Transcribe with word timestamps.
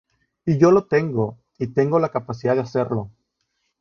Y 0.47 0.57
yo 0.57 0.71
lo 0.71 0.87
tengo, 0.87 1.37
y 1.59 1.67
tengo 1.67 1.99
la 1.99 2.09
capacidad 2.09 2.55
de 2.55 2.61
hacerlo. 2.61 3.11